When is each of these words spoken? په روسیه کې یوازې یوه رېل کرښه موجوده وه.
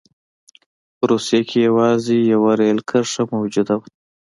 په 0.97 1.03
روسیه 1.11 1.41
کې 1.49 1.57
یوازې 1.67 2.17
یوه 2.33 2.51
رېل 2.61 2.79
کرښه 2.89 3.23
موجوده 3.33 3.73
وه. 3.79 3.87